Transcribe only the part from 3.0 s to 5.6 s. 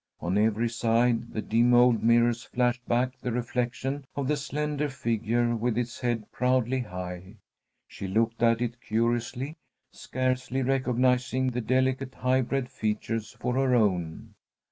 the reflection of the slender figure